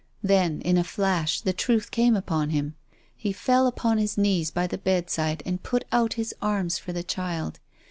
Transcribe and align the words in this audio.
Then, 0.23 0.61
in 0.61 0.79
a 0.79 0.83
flash, 0.83 1.41
the 1.41 1.53
truth 1.53 1.91
came 1.91 2.15
upon 2.15 2.49
him. 2.49 2.73
He 3.15 3.31
fell 3.31 3.67
upon 3.67 3.99
his 3.99 4.17
knees 4.17 4.49
by 4.49 4.65
the 4.65 4.79
bedside 4.79 5.43
and 5.45 5.61
put 5.61 5.85
out 5.91 6.13
his 6.13 6.33
arms 6.41 6.79
for 6.79 6.91
the 6.91 7.03
child. 7.03 7.59